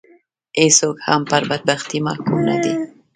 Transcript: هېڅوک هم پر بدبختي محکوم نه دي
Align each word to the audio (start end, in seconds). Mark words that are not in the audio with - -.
هېڅوک 0.61 0.97
هم 1.07 1.21
پر 1.29 1.41
بدبختي 1.49 1.99
محکوم 2.07 2.39
نه 2.49 2.55
دي 2.63 2.73